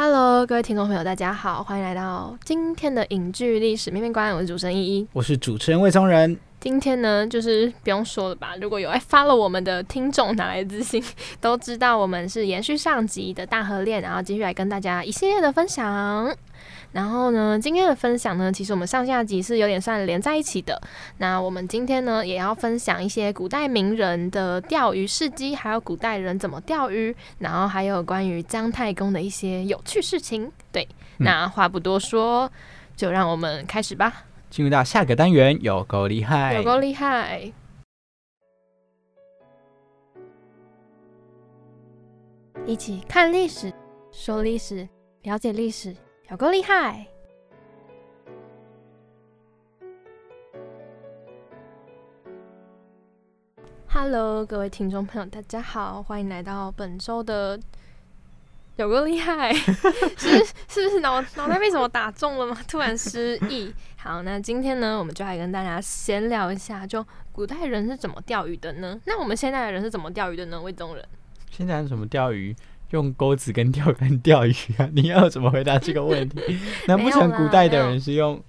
[0.00, 4.32] Hello，各位听众朋友，大家好，欢迎来到今天的影剧历史面面观。
[4.32, 6.38] 我是主持人依依，我是主持人魏聪仁。
[6.60, 8.54] 今天呢，就是不用说了吧？
[8.60, 11.02] 如果有爱发了我们的听众，哪来自信？
[11.42, 16.32] 都知道我们是延续上集的大合练，然后继续来跟大家一系列的分享。
[16.90, 20.80] 然后呢，今天的分享呢，其实我们上下集是有点算连在一起的。
[21.18, 30.50] 那我们今天呢，也要分享一些古代名人的钓鱼事迹，还有古代人怎么钓鱼，然后还有关于姜太公的一些有趣事情。
[30.72, 32.50] 对，那话不多说，
[32.96, 34.24] 就让我们开始吧。
[34.48, 37.52] 进入到下个单元，有够厉害，有够厉害，
[42.64, 43.70] 一起看历史，
[44.10, 44.88] 说历史，
[45.22, 45.94] 了解历史。
[46.30, 47.06] 有够厉害
[53.88, 57.58] ！Hello，各位听众朋友，大家好，欢迎来到本周的
[58.76, 59.54] 有够厉害，
[60.20, 62.60] 是是不是脑脑袋被什么打中了吗？
[62.68, 63.74] 突然失忆。
[63.96, 67.02] 好，那今天呢，我们就来跟大家闲聊一下，就
[67.32, 69.00] 古代人是怎么钓鱼的呢？
[69.06, 70.60] 那我们现在的人是怎么钓鱼的呢？
[70.60, 71.02] 魏宗仁，
[71.50, 72.54] 现在人怎么钓鱼？
[72.90, 74.88] 用钩子跟钓竿钓鱼啊？
[74.92, 76.58] 你要怎么回答这个问题？
[76.86, 78.42] 难不成古代的人是用？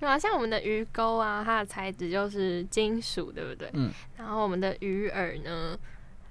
[0.00, 3.68] 对啊，像我们的鱼钩啊，它的材质就是金属，对不对？
[3.72, 3.90] 嗯。
[4.16, 5.78] 然后我们的鱼饵呢，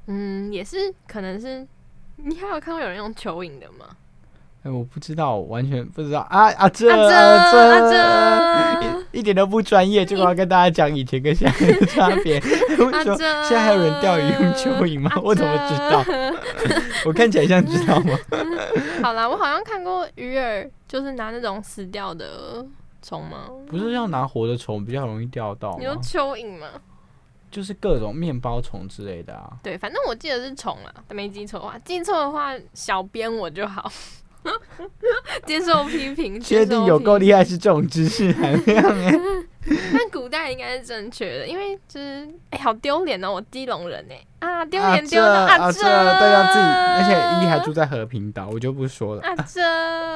[0.08, 1.68] 嗯，也是可能是。
[2.20, 3.96] 你还有看过有人用蚯蚓的吗？
[4.74, 6.70] 我不知道，完全不知道啊啊！
[6.70, 8.82] 这这这
[9.14, 12.40] 一一点都不专业，就要跟大家讲以前跟现在的差别。
[12.78, 15.12] 我说现在还有人钓鱼用蚯蚓吗？
[15.24, 16.04] 我怎么知道？
[17.06, 18.18] 我看起来像知道吗？
[19.02, 22.66] 好啦，我好像看过鱼饵，就是拿那种死掉的
[23.02, 23.50] 虫吗？
[23.68, 25.76] 不是要拿活的虫比较容易钓到？
[25.80, 26.68] 你说蚯蚓吗？
[27.50, 29.50] 就是各种面包虫之类的啊。
[29.64, 33.90] 对，反正我记得是虫啊，没记错的话，记错的话小编我就好。
[35.46, 39.14] 接受批评，确定有够厉害是这种知识含量哎。
[39.92, 43.34] 但古代应该是正确的，因为就是哎，好丢脸哦！
[43.34, 47.12] 我基隆人哎啊，丢脸丢的啊这，大家自己，而且
[47.44, 49.62] 一还住在和平岛，我就不说了啊这，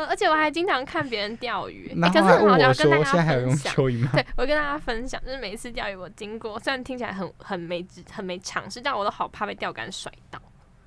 [0.06, 3.76] 而且我还经常看别人钓鱼，可是我要跟大家分享。
[4.14, 10.40] 对，我跟大家分享，就是每一次钓鱼我经过，虽然听起来很很没很没常识，但我都好怕被钓竿甩到。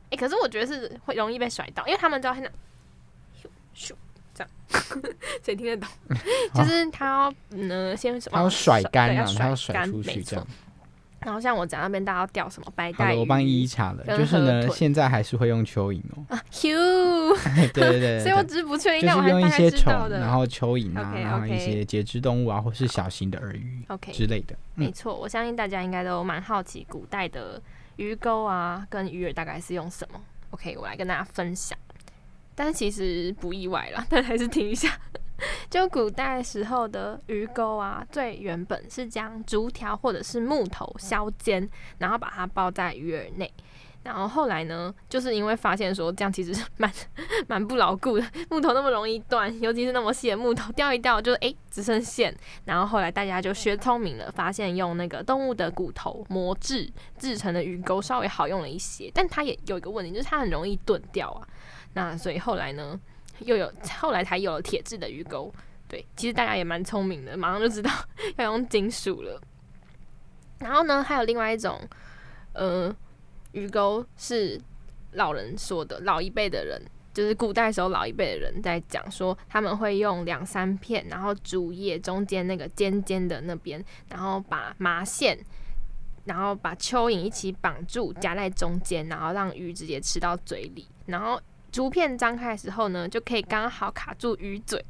[0.08, 2.50] 哎，可是我觉得是会容易被甩到，因为他们都要很。
[3.74, 3.92] 咻，
[4.34, 4.50] 这样
[5.42, 5.88] 谁听得懂？
[6.54, 10.46] 就是他要嗯，先他要甩干啊，他要甩出去这样。
[11.20, 13.18] 然后像我讲那边，大家要钓什么白带鱼？
[13.18, 16.22] 我帮依依查了，就是呢，现在还是会用蚯蚓哦。
[16.28, 17.34] 啊，Q，
[17.72, 24.54] 对对对， 所以我只是不确定，就是用一些虫，然后蚯蚓啊，然后一些节肢动物啊，或是小型的耳鱼，OK 之类的。
[24.74, 27.58] 没错，我相信大家应该都蛮好奇古代的
[27.96, 30.20] 鱼钩啊，跟鱼饵大概是用什么。
[30.50, 31.78] OK，我来跟大家分享。
[32.54, 34.90] 但是其实不意外啦， 但还是听一下。
[35.68, 43.52] 就古代时候的鱼钩啊，最原本是将竹条或者是木头削尖，然后把它包在鱼饵内。
[44.04, 46.92] 然后后来呢，就是因为发现说这样其实蛮
[47.48, 52.34] 蛮不牢固的，木头那么容易断，尤其是那么细的木头，掉一掉就诶只剩线。
[52.66, 61.48] 然后后来大家就学聪明了，发现用那个动物的骨头磨制制成的鱼钩稍微好用了一些，但它也有一个问题，就是它很容易钝掉啊。
[61.94, 63.00] 那所以后来呢，
[63.40, 65.52] 又有后来才有了铁质的鱼钩。
[65.88, 67.90] 对，其实大家也蛮聪明的，马上就知道
[68.36, 69.40] 要用金属了。
[70.58, 71.80] 然后呢，还有另外一种，
[72.52, 72.94] 呃，
[73.52, 74.60] 鱼钩是
[75.12, 76.80] 老人说的，老一辈的人，
[77.12, 85.38] 就是古代时候老一辈的人在讲说，他们会用两三片，然后竹叶中间那个尖尖的那边，然后把麻线。
[86.26, 90.88] 然后把蚯蚓一起绑住，夹在中间，然后让鱼直接吃到嘴里。
[91.04, 91.38] 然后
[91.74, 94.80] 竹片张开的时候呢，就可以刚好卡住鱼嘴。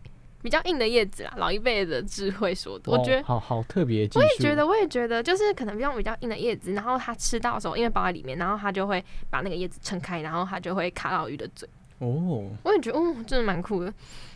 [0.42, 4.06] 比较硬的叶子啦，老一辈的智慧说的，我觉得好好特别。
[4.14, 11.66] 我也觉得，我也觉得，就是可能用比较硬的叶子，然后它吃到的时候，因为包在里面，然后它就会把那个叶子撑开，然后它就会卡到鱼的嘴。
[12.00, 13.90] 哦，我也觉得，哦，真的蛮酷的。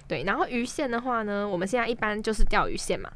[0.07, 3.13] 对，然后鱼线的话呢，我们现在一般就是钓鱼线嘛。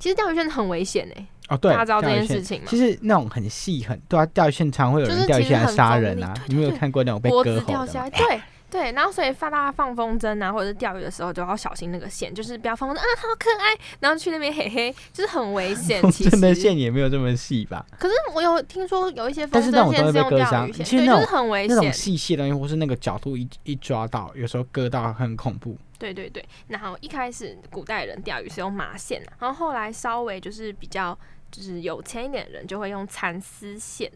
[0.00, 1.24] 其实钓鱼线很危险哎。
[1.50, 2.66] 哦，对，大家知道这件事情吗？
[2.68, 6.34] 其实那种很细很，对啊，钓鱼线常会有人钓鱼线来杀人啊。
[6.48, 8.10] 你没有看过那种被割掉下来？
[8.18, 8.40] 对。
[8.74, 16.02] 对，然后所以放大家放风筝啊，或者是钓鱼的时候，就要小心那个线，就是不要放风筝啊，好可爱，然后去那边嘿嘿，就是很危险。
[16.10, 17.86] 其实的线也没有这么细吧？
[17.96, 21.76] 可是我有听说有一些风筝线是用钓鱼线，对，就是很危险。
[21.76, 25.78] 那种细细的东西，或是那个角度一一抓到，有时候割到很恐怖。
[25.96, 31.16] 对对对，然后一开始古代人钓鱼是用麻线，然后后来稍微就是比较
[31.52, 34.10] 就是有钱一点的人就会用蚕丝线。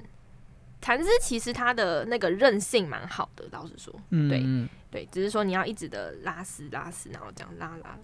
[0.81, 4.45] 蚕丝其实它的那个韧性蛮好的，老实说，对
[4.91, 7.99] 对，只是说你要一直的拉丝拉丝，然后这样拉拉拉。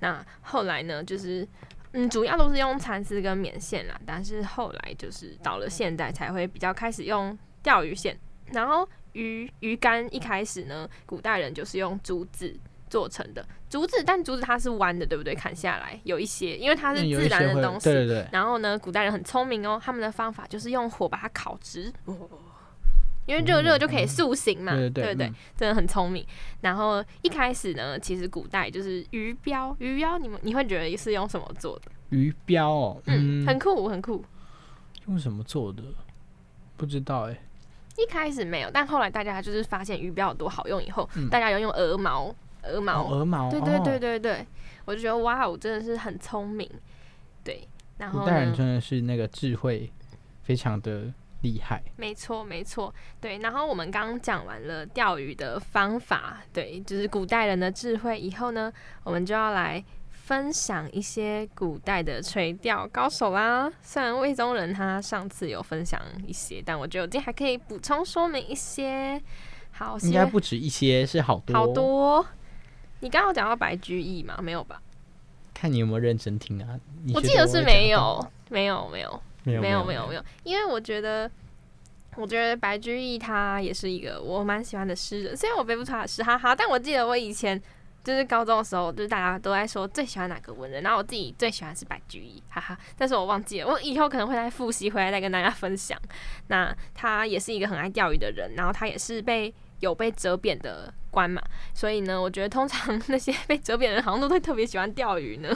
[0.00, 1.46] 那后来呢，就是
[1.92, 12.54] 嗯，主要都是用蚕丝跟棉线啦，但是后来就是到了现代才会比较开始用钓鱼线，然后鱼鱼竿一开始呢，古代人就是用竹子。
[12.92, 15.34] 做成的竹子，但竹子它是弯的，对不对？
[15.34, 17.84] 砍下来有一些，因为它是自然的东西。
[17.84, 18.28] 对对对。
[18.30, 21.90] 然后呢，古代人很聪明哦，他们的方法就是用火把它烤直，
[23.24, 24.72] 因为热热就可以塑形嘛。
[24.72, 26.22] 对对对，真的很聪明。
[26.60, 31.90] 然后一开始呢，其实古代就是鱼标，鱼标你们你会觉得是用什么做的？
[32.10, 34.22] 鱼标哦，嗯，很酷很酷。
[35.06, 35.82] 用什么做的？
[36.76, 37.40] 不知道哎。
[37.96, 42.34] 一开始没有，但后来大家就是发现鱼标有多好用以后，大家要用鹅毛。
[42.64, 44.46] 鹅毛，鹅毛，对对对对对，
[44.84, 46.68] 我就觉得哇，我真的是很聪明，
[47.42, 47.66] 对，
[47.98, 49.90] 然后古代人真的是那个智慧
[50.42, 51.12] 非常的
[51.42, 58.72] 厉害，没错没错，对，然后我们刚刚讲完了钓鱼的方法，对，就是古代人的智慧，以后呢，
[59.02, 63.68] 我们就要来分享一些古代的垂钓高手啦。
[63.82, 69.20] 虽然魏宗仁他上次有分享一些，但我觉得我今天还可以补充说明一些，
[69.72, 71.56] 好，应该不止一些，是好多。
[71.56, 72.24] 好多。
[73.02, 74.38] 你刚刚讲到白居易吗？
[74.40, 74.80] 没有吧？
[75.52, 76.78] 看你有没有认真听啊！
[77.12, 80.24] 我记得是没有，没有，没有，没有，没有，没有，没有。
[80.44, 81.28] 因为我觉得，
[82.14, 85.36] 我觉得白居易他也是一个我蛮喜欢的诗人。
[85.36, 87.60] 虽然我背不出他的诗，哈哈，但我记得我以前
[88.04, 92.78] 就是高中的时候，就是大家都在说最喜欢哪个文人，然后我自己最喜欢是白居易，哈哈。
[92.96, 96.00] 但是我忘记了，我以后可能会再复习回来再跟大家分享。
[96.46, 99.52] 那他也是一个很爱钓鱼的人，然后他也是被。
[99.82, 101.40] 有被折贬的官嘛，
[101.72, 105.54] 所以呢，我觉得通常 那些被折扁的人好像都会特别喜欢钓鱼呢，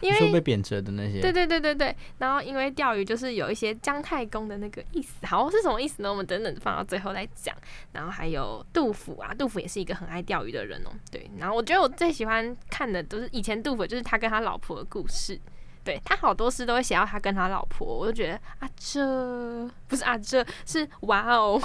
[0.00, 1.20] 因为被贬谪的那些。
[1.20, 6.10] 对对对对对，然后因为钓鱼就是有一些姜太公的那个意思，好是什么意思呢？
[6.10, 7.54] 我们等等放到最后再讲。
[7.92, 10.90] 然后还有杜甫啊，杜甫也是一个很爱钓鱼的人哦。
[11.10, 15.40] 对，然后我觉得我最喜欢看的都是以前杜甫，就是他跟他老婆的故事。
[15.84, 21.58] 对他好多诗都会写到他跟他老婆，我就觉得啊，这不是啊，这是 哇哦。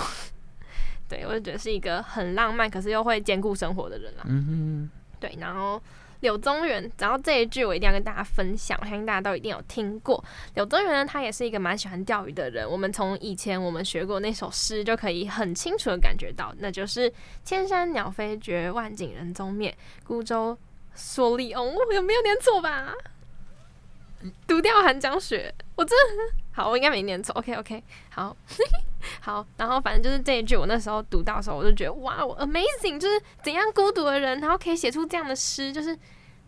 [1.13, 4.23] 对，我就觉得是一个很浪漫，可是又会兼顾生活的人啦。
[4.25, 4.89] 嗯哼，
[5.19, 5.37] 对。
[5.39, 5.79] 然后
[6.21, 10.23] 柳宗元，然后这一句我一定要跟大家分享，我相信大家都一定有听过。
[10.55, 12.67] 柳宗元呢，他也是一个蛮喜欢钓鱼的人。
[12.67, 17.13] 我们从以前我们学过那首诗，就可以很清楚的感觉到，那就是
[17.45, 20.57] “千山鸟飞绝，万景人踪灭，孤舟
[20.97, 21.75] 蓑笠翁”。
[21.93, 22.91] 有没有念错吧？
[24.47, 27.33] 独钓寒江雪，我真的好，我应该没念错。
[27.35, 28.35] OK OK，好。
[29.19, 35.97] 好，然后反正就是这一句，我那时候读到的时候，我就觉得哇，我 amazing，就是怎样孤独的人，然后可以写出这样的诗，就是。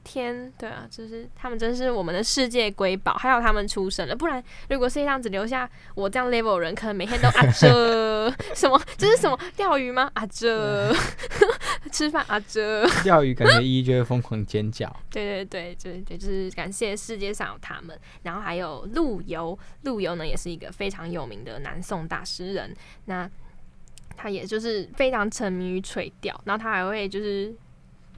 [0.05, 10.09] 天，对啊，就是他们真是我们的世界瑰宝，还有他们出生了，不然如果世界上只留下我这样 level 人，可能每天都啊这 什么，这是什么钓鱼吗？
[10.13, 10.93] 啊这
[11.91, 14.87] 吃饭啊这 钓鱼，感觉一就会疯狂尖叫。
[15.09, 22.73] 对对对，对对，就是感谢世界上有他们，然后还有陆游，陆游呢也是一个非常有名的南宋大诗人，
[23.05, 23.29] 那
[24.15, 27.53] 他也就是非常沉迷于垂钓，然后他还会就是。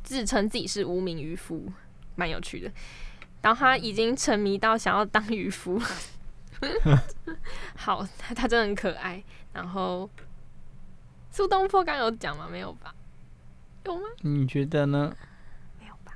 [0.07, 1.69] 自称自己是无名渔夫，
[2.15, 2.71] 蛮有趣的。
[3.41, 5.77] 然后他已经沉迷到想要当渔夫。
[7.75, 9.21] 好，他他真的很可爱。
[9.51, 10.09] 然后
[11.29, 12.47] 苏东坡刚有讲吗？
[12.49, 12.95] 没有吧？
[13.83, 14.03] 有吗？
[14.21, 15.13] 你觉得呢？
[15.77, 16.13] 没有吧？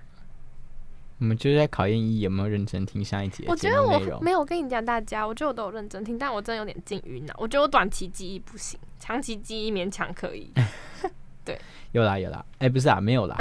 [1.20, 3.44] 我们就是在考验一有没有认真听上一节。
[3.46, 4.40] 我觉得我没有。
[4.40, 7.36] 我跟你讲，大家，我觉得我都有认真听，但我真的有点近晕脑。
[7.38, 10.50] 我觉得我短期记忆不行，长期记忆勉强可以。
[11.44, 11.60] 对。
[11.92, 13.36] 有啦有啦，哎，不是啊，没有啦。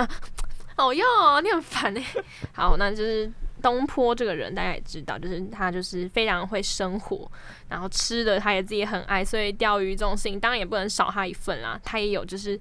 [0.80, 1.06] 好用，
[1.44, 2.04] 你很烦哎。
[2.52, 3.30] 好，那就是
[3.62, 7.30] 东坡这个人，大家也知道，就是他就是非常会生活，
[7.68, 11.78] 然后吃的他也自己很爱，所以钓鱼这种事情当然也不能少他一份啦。
[11.84, 12.58] 他也有就是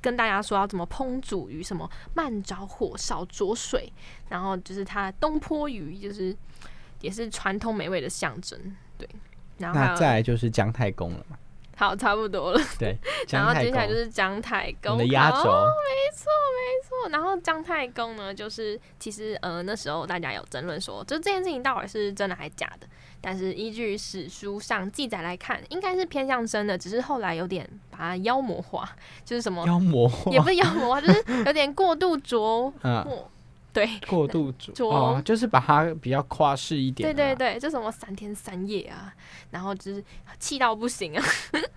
[0.00, 3.92] 跟大家说要怎么烹煮鱼，什么慢着火少着水，
[4.28, 6.36] 然后就是他东坡鱼就是
[7.00, 8.58] 也是传统美味的象征，
[8.96, 9.08] 对。
[9.58, 11.36] 然后那再来就是姜太公了嘛，
[11.78, 12.60] 好，差不多了。
[12.78, 12.98] 对，
[13.30, 16.26] 然后接下来就是姜太公，我的压轴，哦没错
[16.58, 17.08] 没错。
[17.10, 22.86] 然后姜太公呢，就是其实呃那时候大家有争论说，就这件事情到底是真的还是假的。
[23.20, 28.88] 但是依据史书上记载来看，应该是偏向真的，只是后来有点把它妖魔化，
[29.24, 33.30] 就是什么妖魔化，也不是妖魔化，就是有点过度琢 嗯，磨。
[33.78, 39.14] 对过度煮 煮哦，就是把它比较夸饰一点对对对，就什么三天三夜啊，
[39.50, 40.02] 然后就是
[40.40, 41.24] 气到不行啊，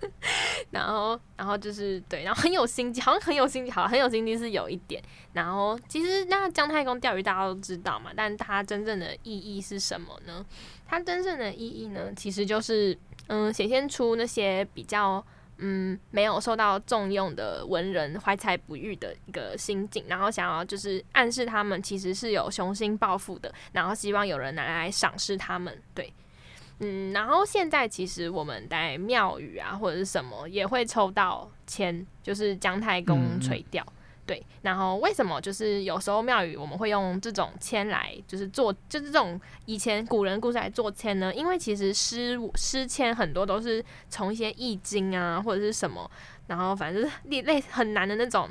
[0.70, 5.00] 然后然后就是对，然后很有心机，好像很有心机，好很有心机是有一点。
[5.32, 10.44] 然后其实那姜太公钓鱼大家都知道嘛，但它真正的意义是什么呢？
[10.86, 15.24] 它真正的意义呢，其实就是嗯，显现出那些比较。
[15.64, 25.80] 嗯，没有受到重用的文人怀才不遇的一个心境，然后想要就是暗示他们其实是有雄心抱负的，然后希望有人拿来赏识他们。
[25.94, 26.12] 对，
[26.80, 33.86] 嗯，然后现在其实我们在庙宇啊或者是什么也会抽到签，就是姜太公垂钓。
[34.32, 41.34] 对，然后为什么就是有时候庙宇我们会用这种签来，就是做就是这种以前古人故事来做签呢？
[41.34, 46.10] 因为其实诗诗签很多都是从一些易经啊或者是什么，
[46.46, 48.48] 然后反正是类类很难的那种。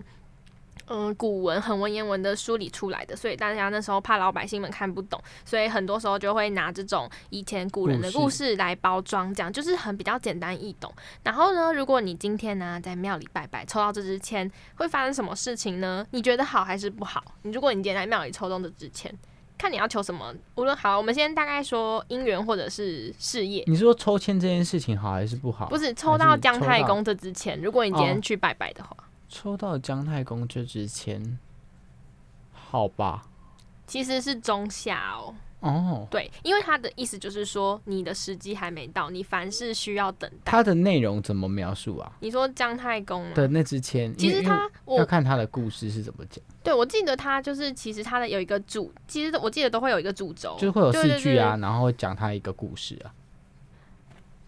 [0.94, 10.94] 嗯，古文很文言文的梳理出来的，所以大家那时候怕老百姓们看不懂，所以很多时候就会拿这种以前古人的故事来包装，这样就是很比较简单易懂。
[11.24, 16.06] 然后呢，如果你今天呢在庙里拜拜抽到这支签，会发生什么事情呢？
[16.12, 17.24] 你觉得好还是不好？
[17.44, 19.10] 你如果你今天在庙里抽中这支签，
[19.58, 23.64] 看你要求什么，无论好，我们先大概说姻缘或者是事业。
[23.66, 25.68] 你说抽签这件事情好还是不好？
[25.70, 28.98] 不是抽到姜太公这支签，如果你今天去拜拜的话。
[29.32, 31.40] 抽到姜太公这支签，
[32.52, 33.26] 好吧，
[33.88, 35.34] 其实是中下哦。
[35.62, 40.52] 哦，对，因为他的意思就是说，你的时机还没到，你凡事需要等待。
[40.52, 42.12] 他的内容怎么描述啊？
[42.20, 46.44] 你说姜太公的那支签，其实他要看他的故事是怎么讲。
[46.64, 53.14] 对，我记得他就是其实他的有一个主，其实我记得都会有一个主轴，就是会有四句啊，然后讲他一个故事啊。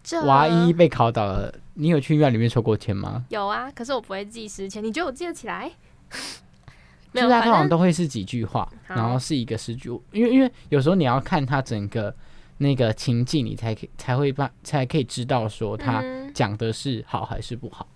[0.04, 3.24] 这娃一被考倒了，你有去医院里面抽过签吗？
[3.30, 5.72] 有啊，可是我不会记时签，你觉得我记得起来？
[7.10, 12.14] 没有，他通常都会是几句话，然后是一个诗句，因为因为有时候你要看他整个
[12.58, 17.88] 那个情境，你才可以才会把才可以知道说他讲的是好还是不好。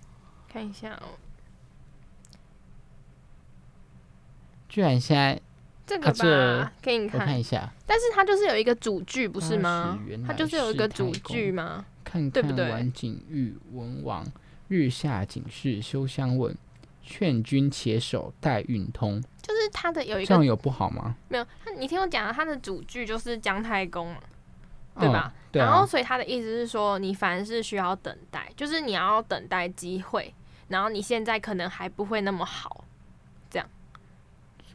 [0.51, 1.13] 看一下哦，
[4.67, 5.39] 居然现在。
[5.89, 7.67] 这个吧，给你看，看一下。
[7.87, 9.97] 但是它就是有一个主句，不是吗？
[10.27, 11.83] 它就是有一个主句吗？
[12.03, 12.69] 看对不对？
[12.69, 14.23] 晚景遇文王，
[14.67, 16.55] 日下警示休相问，
[17.01, 19.19] 劝君且守待运通。
[19.41, 21.15] 就是它的有一个这样有不好吗？
[21.27, 24.19] 没有，你听我讲，啊它的主句就是姜太公嘛，
[24.99, 25.33] 对吧？
[25.51, 25.59] 对。
[25.59, 30.31] 然后所以他的意思是说，你凡事需要等待，就是你要等待机会，
[30.67, 32.85] 然后你现在可能还不会那么好。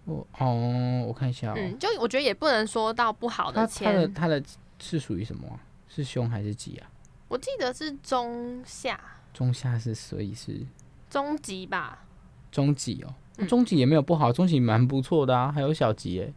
[0.05, 1.55] 我哦，我看一下哦。
[1.57, 3.93] 嗯，就我觉得也不能说到不好的签。
[3.93, 4.43] 他的他的
[4.79, 5.47] 是属于什么？
[5.89, 6.91] 是凶还是吉啊？
[7.29, 9.01] 我记得是中下。
[9.33, 10.61] 中下是所以是
[11.09, 12.05] 中级吧？
[12.51, 16.33] 中级哦，中级也没有不好，中级蛮不错的啊，还有小吉哎。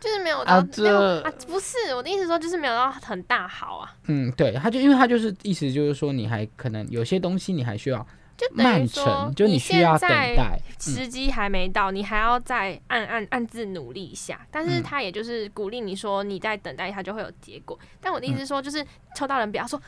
[0.00, 3.96] 就是没有到没有啊，不是我的意思说，就是没有到很大好啊。
[4.08, 8.04] 嗯，对，他就因为他就是意思就是说，你还可能有些东西你还需要。
[8.36, 14.44] 就等于说，就你需要等待，时机还没到，你还要再暗暗暗自努力一下。
[14.50, 17.78] 但是他也就是鼓励你说，你在等待，他就会有结果。
[18.00, 18.84] 但我的意思是说，就是
[19.14, 19.80] 抽到人不要说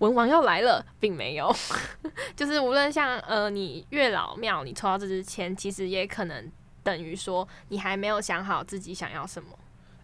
[0.00, 1.54] 文王要来了，并没有。
[2.36, 6.50] 就是无论像呃，你月老庙，你抽到这支签，其实也可能
[6.82, 9.48] 等于说你还没有想好自己想要什么。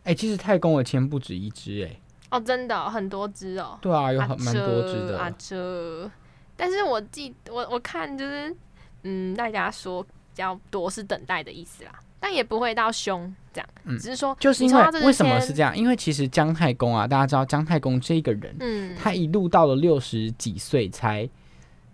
[0.04, 2.00] 哎，其实太公的签不止一支哎。
[2.30, 3.78] 哦，真的很多支哦。
[3.82, 5.18] 对啊，有很蛮多支的。
[5.18, 6.10] 啊这。
[6.56, 8.54] 但是我记我我看就是，
[9.02, 13.68] 嗯，大家说比较多是等待的意思啦，但也不会到凶这样，
[13.98, 15.76] 只是说就是因为为什么是这样？
[15.76, 21.28] 因为其实姜太公啊，大家知道姜太公这个人，嗯，他一路到了六十几岁才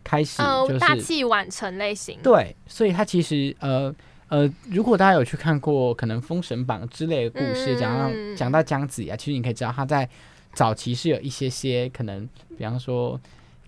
[0.04, 3.94] 开始就是大器晚成类型，对，所以他其实呃
[4.28, 10.08] 呃，如果大家有去看过可能《封神榜》之类的故事，讲到讲到姜子牙，其实你可以知道他在
[10.52, 13.18] 早期是有一些些可能，比方说。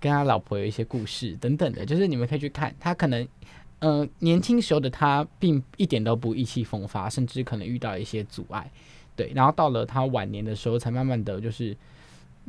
[0.03, 3.29] 跟他老婆有一些故事等等的，就是你们可以去看他可能，
[3.79, 8.69] 呃，年轻时候的他并一点都不意气风发，甚至可能遇到一些阻碍，
[9.15, 11.77] 对，然后到了他晚年的时候，才慢慢的就是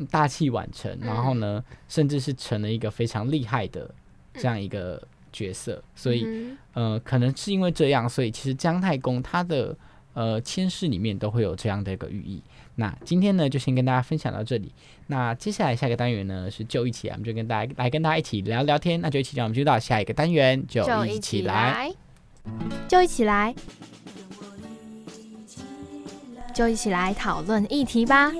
[0.09, 3.93] 大器晚成，然后呢，甚至是成了一个非常厉害的
[4.33, 9.77] 这样一个角色，所以嗯呃，可能是因为这样，所以其实姜太公他的
[10.15, 12.41] 呃签诗里面都会有这样的一个寓意。
[12.75, 14.73] 那今天呢，就先跟大家分享到这里。
[15.07, 18.99] 那接下来下一个单元呢是就一起来，我们就跟大家来跟大家一起聊聊天。
[18.99, 21.43] 那就一起让我们就到下一个单元，就就一一起。
[21.43, 21.91] 来，
[22.87, 23.53] 就一起来，
[26.53, 28.31] 就一起来讨论议题吧。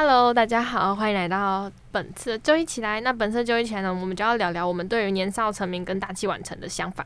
[0.00, 3.00] Hello，大家好，欢迎来到本次的就一起来。
[3.00, 7.04] 那本次就一起来呢，我们就要聊聊我们对于年少成名跟大器晚成的想法。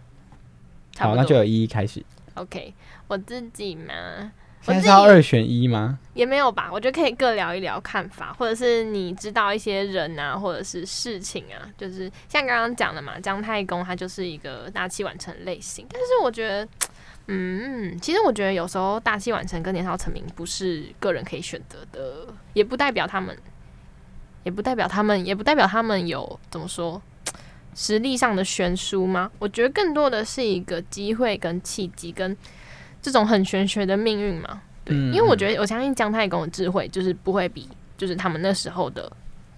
[0.92, 2.04] 差好，多那就有一一开始。
[2.34, 2.74] OK，
[3.08, 4.30] 我自己嘛，
[4.60, 5.98] 现在要二选一吗？
[6.12, 16.68] 也没有吧，我觉得可以各聊一聊看法，或者是你知道一些人啊，或者是事情啊，就是像刚刚讲的嘛，姜太公他就是一个大器晚成类型，但是我觉得，
[17.28, 23.36] 嗯，其实我觉得有时候大器晚成跟年少成名不是个人可以选择的，也不代表他们，
[24.42, 27.00] 也不代表他们，也不代表他们有怎么说。
[27.74, 29.30] 实力上的悬殊吗？
[29.38, 32.36] 我觉得更多的是一个机会跟契机，跟
[33.00, 34.60] 这种很玄学的命运嘛。
[34.84, 39.10] 对，嗯因为我觉得我相信姜太公的智慧就是不会比就是他们那时候的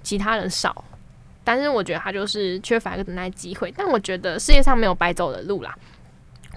[0.05, 0.85] 其他人少，
[1.43, 3.73] 但是我觉得他就是缺乏一个等待机会。
[3.77, 5.77] 但我觉得世界上没有白走的路啦。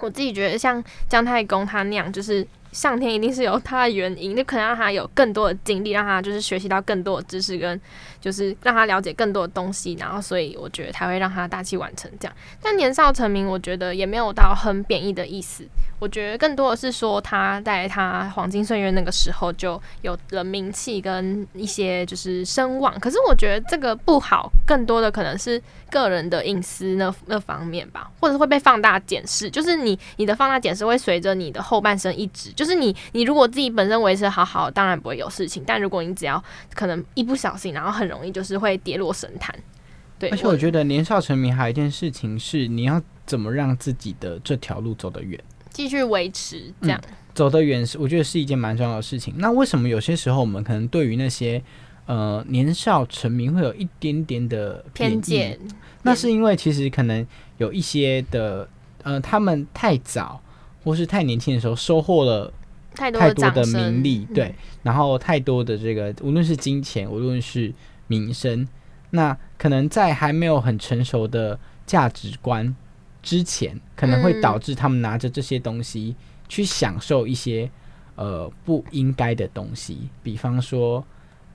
[0.00, 7.80] 我自己觉得像姜太公他那样，就是上天一定是有他的原因，就可能让他有更多的精力，让他就是学习到更多的知识，跟
[8.20, 12.36] 就是让他了解更多的东西，然后所以我觉得才会让他大器晚成这样。
[12.62, 15.64] 但年少成名，我觉得也没有到很贬义的意思。
[15.98, 36.42] 我觉得更多的是说他在他黄金岁月那个时候就有了名气跟一些就是声望，可是我觉得这个不好，更多的可能是个人的隐私那那方面吧，或者是会被放大检视，就是你你的放大检视会随着你的后半生一直，就是你你如果自己本身维持好好，当然不会有事情，但如果你只要
[36.74, 39.52] 可能一不小心，然后很容易就是会跌落神坛。
[40.18, 45.40] 对，而且我觉得年少成名还有一件事情是，你要怎么让自己的这条路走得远。
[45.78, 47.00] 继续维持这样。
[47.32, 49.32] 走得远是，我觉得是一件蛮重要的事情。
[49.38, 51.62] 那为什么有些时候我们可能对于那些
[52.06, 55.56] 呃年少成名会有一点点的偏见，
[56.02, 57.24] 那是因为其实可能
[57.58, 58.68] 有一些的
[59.04, 60.42] 呃，他们太早
[60.82, 62.52] 或是太年轻的时候收获了
[62.92, 67.72] 太多太多的名利，嗯对，然后太多的这个无论是金钱，无论是
[68.08, 68.66] 名声，
[69.10, 72.74] 那可能在还没有很成熟的价值观
[73.22, 74.40] 之前，可能会嗯。
[74.40, 76.14] 导致他们拿着这些东西
[76.48, 77.70] 去享受一些
[78.16, 81.04] 呃不应该的东西，比方说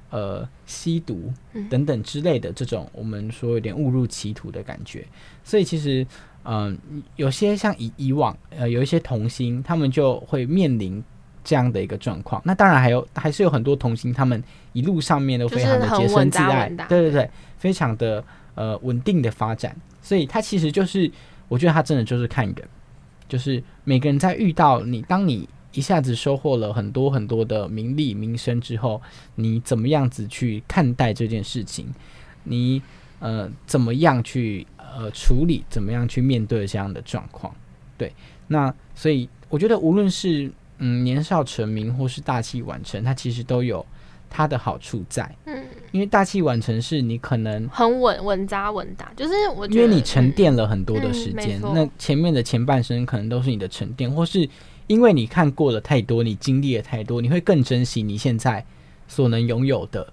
[0.09, 1.67] 呃吸毒嗯。
[1.69, 5.05] 等等之类的这种我们说有点误入歧途的感觉。
[5.43, 6.05] 所以其实
[6.45, 6.77] 嗯、
[7.15, 11.03] 有些像以以往呃有一些童星，他们就会面临。
[11.45, 18.23] 这样的一个状况，那当然还有还是有很多童星，他们一路上面都非常的洁身自爱对对对，非常的
[18.55, 21.11] 呃稳定的发展，所以他其实就是，
[21.47, 22.67] 我觉得他真的就是看人，
[23.27, 29.01] 就是每个人在遇到你，当你一下子收获了很多很多的名利名声之后，
[29.35, 31.87] 你怎么样子去看待这件事情？
[32.43, 32.81] 你
[33.19, 35.63] 呃怎么样去呃处理？
[35.69, 37.55] 怎么样去面对这样的状况？
[37.97, 38.13] 对，
[38.47, 43.85] 那所以我觉得无论是嗯年少成名或是大器晚成，它其实都有
[44.35, 45.23] 它的好处在。
[45.45, 49.33] 嗯，因为大器晚成是你可能很稳稳扎稳打，就是
[49.69, 54.49] 因为你沉嗯淀了很多的嗯时间，那前面的前半生可能都是你的沉淀，或是
[54.87, 58.65] 因为你看过了太多，你经历了太多，你会更珍惜你现在
[59.07, 60.11] 所能拥有的。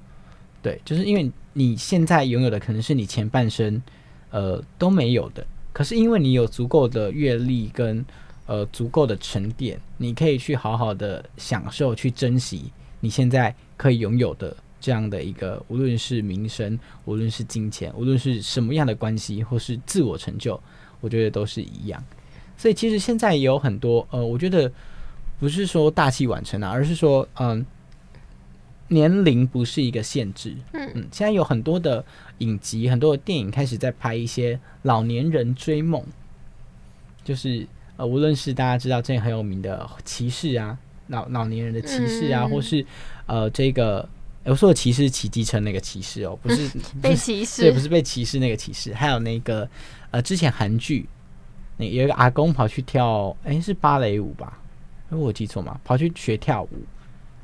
[0.60, 3.82] 对，就是因为你现在拥有的可能是你前半生
[4.30, 8.04] 呃都没有的，可是因为你有足够的阅历跟
[8.44, 20.60] 呃足够的沉淀，你可以去好好的享受、去珍惜你现在可以拥有的这样的一个，无论是名声，无论是金钱，无论是什么样的关系，或是自我成就，
[21.00, 22.02] 我觉得都是一样。
[22.56, 24.70] 所以其实现在也有很多呃，我觉得
[25.38, 27.64] 不是说大器晚成啊，而是说嗯、
[28.88, 30.54] 年龄不是一个限制。
[30.72, 32.04] 嗯嗯，现在有很多的
[32.38, 36.04] 影集、很多的电影开始在拍一些老年人追梦，
[37.24, 40.78] 就是呃，无论是大家知道这很有名的骑士啊，
[41.10, 42.84] 老老年人的歧视啊，嗯或是
[43.26, 44.08] 呃这个。
[44.42, 49.68] 我说的歧视骑机车那个歧视哦，不是 不被，歧视对不，是被歧视那个歧视，还有那个
[50.10, 51.06] 呃，之前韩剧
[51.76, 54.58] 那有一个阿公跑去跳，诶，是芭蕾舞吧？
[55.10, 55.78] 如果我记错吗？
[55.84, 56.70] 跑去学跳舞，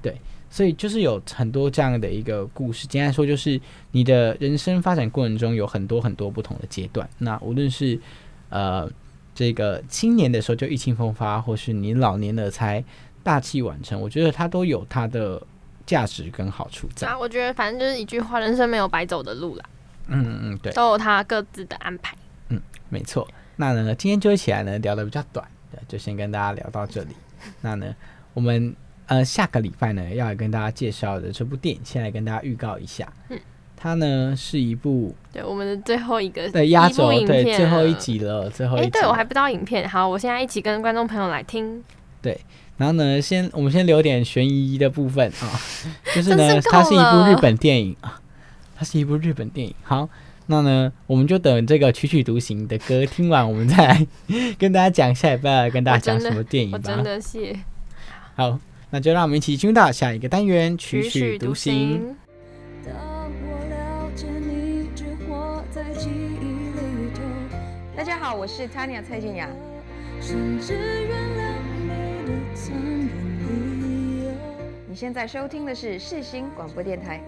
[0.00, 2.86] 对，所以就是有很多这样的一个故事。
[2.86, 3.60] 简单来说，就是
[3.92, 7.06] 你的人生发展过程中有很多很多不同的阶段。
[7.18, 8.00] 那无论是
[8.48, 8.90] 呃
[9.34, 12.82] 这个青年的时候就意气风发，或是你老年的才
[13.26, 15.42] 大器晚成，我觉得它都有它的
[15.84, 17.08] 价值跟好处在。
[17.08, 19.64] 啊，我觉得反正就是一句话，人生没有白走的路啦，
[20.06, 22.16] 嗯嗯嗯，对，都有他各自的安排。
[22.50, 23.26] 嗯没错。
[23.56, 27.16] 那呢，今天就一起来呢聊的比较短，对，就先跟大家聊到这里。
[27.62, 27.92] 那呢，
[28.32, 28.72] 我们
[29.06, 33.12] 呃下个礼拜呢要来跟大家介绍的这部电影，先来跟大家预告一下。
[33.30, 33.36] 嗯
[33.78, 37.92] 它呢是一部对，我们的最后一个的压轴，对，最后一。
[37.94, 38.90] 集了，最后一哎、集。
[38.90, 39.86] 对我还不知道影片。
[39.86, 41.82] 好，我现在一起跟观众朋友来听。
[42.76, 45.60] 然后呢，先我们先留点悬疑的部分啊，
[46.14, 48.20] 就是呢，是它是一部日本电影啊，
[48.76, 49.74] 它是一部日本电影。
[49.82, 50.08] 好，
[50.46, 54.06] 那呢，我们就等这个曲曲独行的歌听完，我们再来
[54.58, 57.02] 跟大家讲下一拜来跟大家讲什么电影吧我真。
[57.02, 57.56] 的是
[58.34, 58.58] 好，
[58.90, 62.14] 那就让我们一起进入到下一个单元——曲曲独独行。
[67.96, 69.48] 大家好，我是 Tanya 蔡健雅。
[70.20, 71.45] 甚至原谅
[72.56, 74.34] 你。
[74.94, 77.22] 现在收听的是世新广播电台。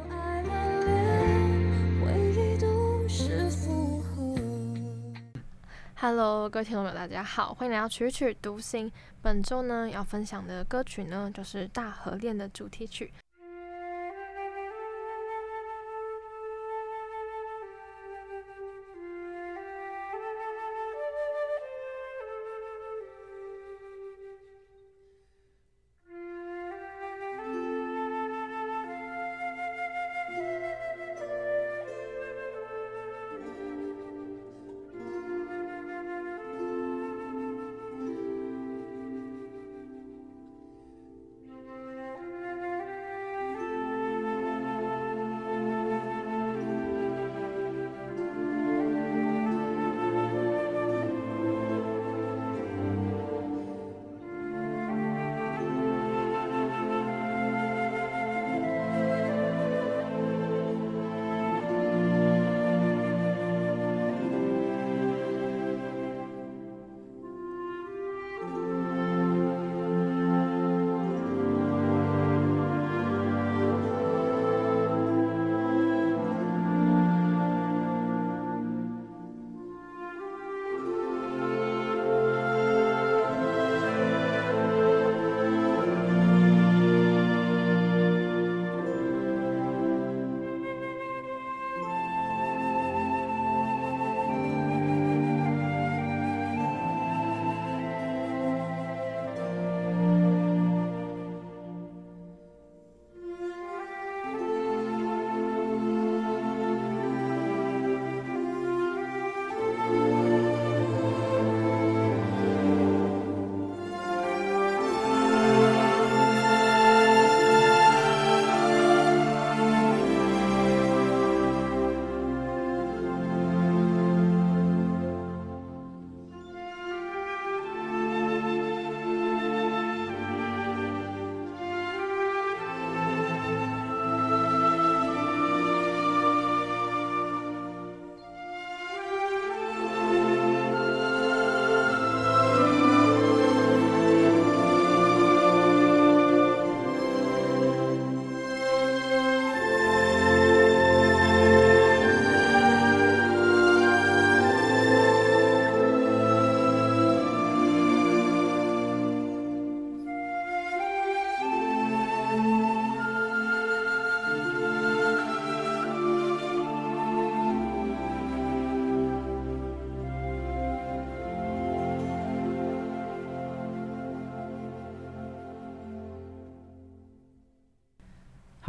[6.01, 8.91] Hello，各位听众朋友，大家好，欢迎来到曲曲独行。
[9.21, 13.13] 本周呢要分享的歌曲呢，就是《大河恋》的主题曲。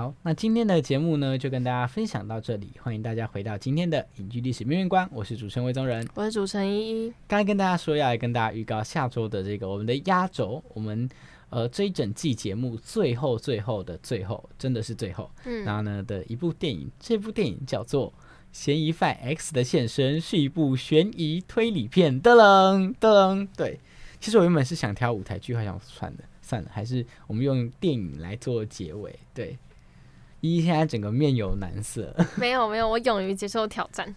[0.10, 2.72] 好，那今天的节目呢，就跟大家分享到这里。
[2.82, 6.08] 欢迎大家回到今天的影剧历史命运观，我是主持人魏宗仁。
[6.15, 7.13] 我是主持人依依。
[7.28, 11.08] 刚才跟大家说要来跟大家预告下周的这个我们的压轴，我们
[11.52, 18.10] 呃这一整季节目最后最后的最后，真的是最后，嗯然嗯，后呢的一部电影，这部电影叫做
[18.52, 22.19] 《嫌疑犯 X 的现身》，是一部悬疑推理片。
[22.19, 23.80] 噔噔噔，对，
[24.19, 29.13] 其实我原本是想挑舞台剧，还想算了算了，还是我们用电影来做结尾。
[29.36, 29.56] 对，
[30.41, 32.15] 依依现在整个面有难色。
[32.38, 34.15] 没有没有，我勇于接受挑战。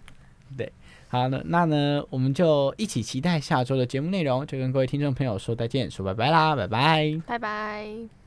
[0.56, 0.70] 对
[1.08, 7.20] 好的，那呢，我们就一起期待下周的节目内容，就跟各位听众朋友说再见，说拜拜啦，拜拜。
[7.26, 8.21] 拜拜。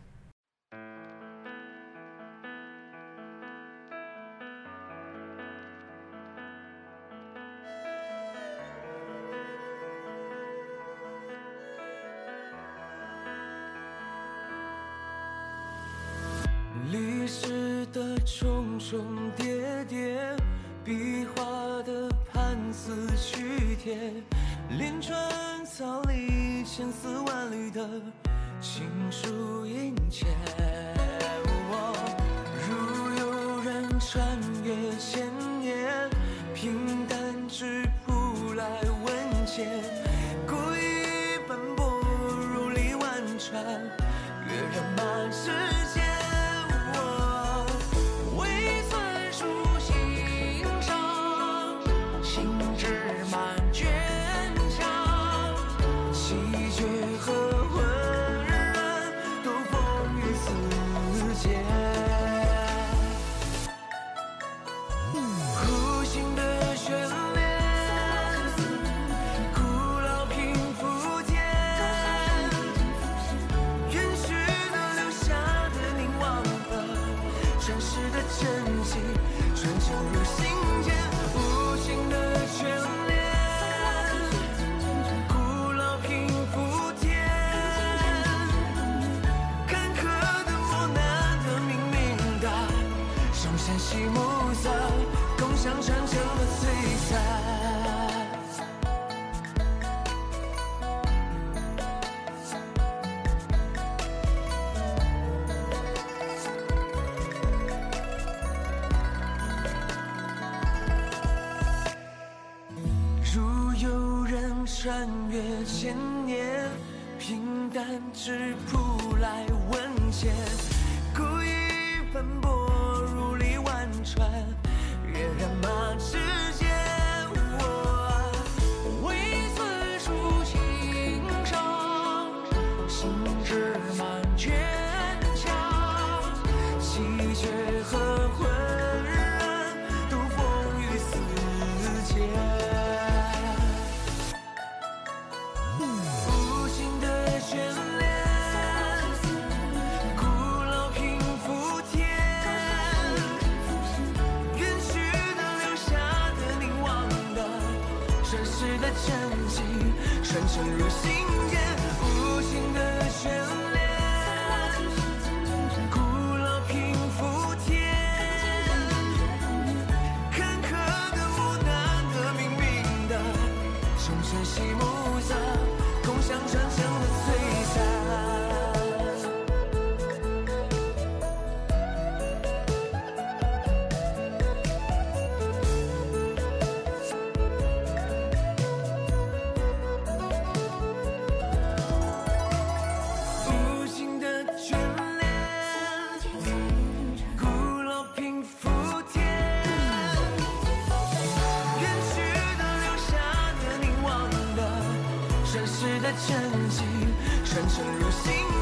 [207.67, 208.54] 沉入心